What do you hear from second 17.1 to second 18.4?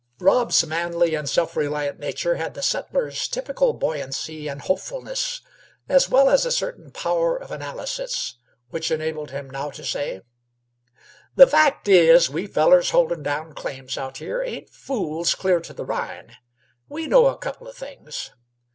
a couple o' things.